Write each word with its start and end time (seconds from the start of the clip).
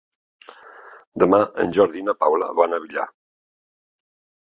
Demà 1.25 1.41
en 1.65 1.77
Jordi 1.81 2.01
i 2.03 2.07
na 2.09 2.17
Paula 2.25 2.51
van 2.63 2.77
al 2.79 2.85
Villar. 2.89 3.09